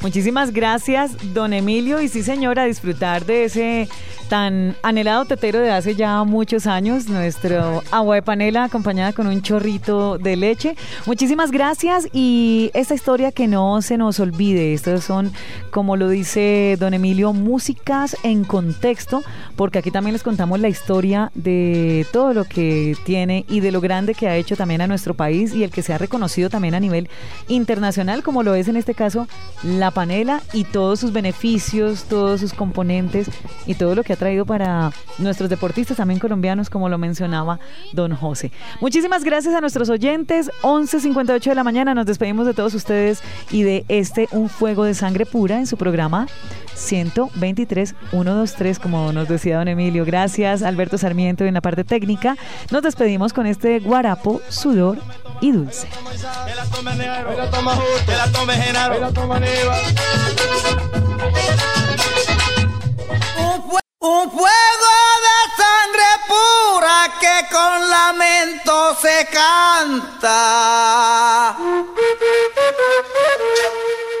[0.00, 2.00] Muchísimas gracias, don Emilio.
[2.00, 3.88] Y sí, señora, disfrutar de ese
[4.28, 9.42] tan anhelado tetero de hace ya muchos años, nuestro agua de panela acompañada con un
[9.42, 10.76] chorrito de leche.
[11.06, 15.32] Muchísimas gracias y esta historia que no se nos olvide, estas son,
[15.70, 19.22] como lo dice don Emilio, músicas en contexto,
[19.56, 23.80] porque aquí también les contamos la historia de todo lo que tiene y de lo
[23.80, 26.74] grande que ha hecho también a nuestro país y el que se ha reconocido también
[26.74, 27.08] a nivel
[27.48, 29.26] internacional, como lo es en este caso
[29.62, 33.28] la panela y todos sus beneficios, todos sus componentes
[33.66, 37.58] y todo lo que ha traído para nuestros deportistas también colombianos, como lo mencionaba
[37.92, 38.52] don José.
[38.80, 40.50] Muchísimas gracias a nuestros oyentes.
[40.62, 44.94] 11.58 de la mañana nos despedimos de todos ustedes y de este Un Fuego de
[44.94, 46.26] Sangre Pura en su programa
[46.74, 50.04] 123 123, como nos decía don Emilio.
[50.04, 52.36] Gracias, Alberto Sarmiento, en la parte técnica.
[52.70, 54.98] Nos despedimos con este guarapo, sudor
[55.40, 55.88] y dulce.
[64.00, 64.94] Un fuego
[65.26, 70.38] de sangre pura que con lamento se canta.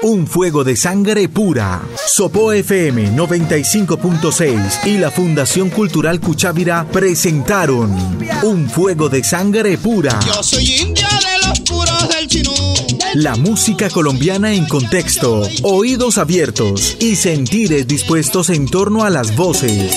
[0.02, 1.82] Un fuego de sangre pura.
[2.06, 7.96] Sopo FM 95.6 y la Fundación Cultural Cuchávira presentaron
[8.42, 10.18] Un fuego de sangre pura.
[10.26, 12.67] Yo soy india de los puros del chinú.
[13.14, 19.96] La música colombiana en contexto, oídos abiertos y sentires dispuestos en torno a las voces,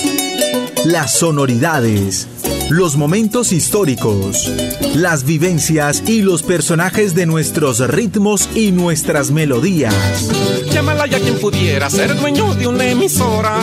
[0.86, 2.26] las sonoridades,
[2.70, 4.50] los momentos históricos,
[4.94, 9.94] las vivencias y los personajes de nuestros ritmos y nuestras melodías.
[10.72, 13.58] Llámala ya quien pudiera ser dueño de una emisora.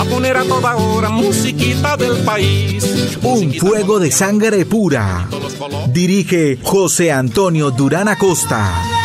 [0.00, 3.18] A poner a toda hora musiquita del país.
[3.22, 5.28] Un fuego de sangre pura.
[5.88, 8.99] Dirige José Antonio Durán Acosta.